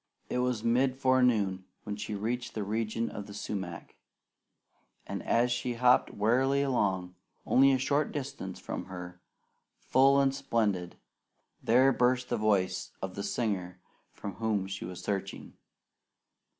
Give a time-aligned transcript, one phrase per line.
[0.31, 3.93] It was mid forenoon when she reached the region of the sumac,
[5.05, 7.13] and as she hopped warily along,
[7.45, 9.21] only a short distance from her,
[9.77, 10.95] full and splendid,
[11.61, 13.79] there burst the voice of the singer
[14.11, 15.53] for whom she was searching.